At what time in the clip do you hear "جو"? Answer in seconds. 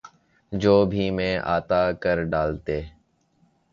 0.51-0.73